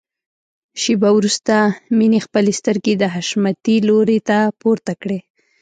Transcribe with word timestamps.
شېبه 0.81 1.09
وروسته 1.17 1.55
مينې 1.97 2.19
خپلې 2.25 2.51
سترګې 2.59 2.93
د 2.97 3.03
حشمتي 3.13 3.75
لوري 3.87 4.19
ته 4.29 4.37
پورته 4.61 4.93
کړې. 5.01 5.19